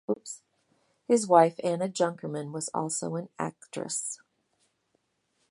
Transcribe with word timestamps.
His 1.07 1.27
wife 1.27 1.59
Anna 1.63 1.87
Junkermann 1.87 2.51
was 2.51 2.71
also 2.73 3.15
an 3.17 3.29
actress. 3.37 4.17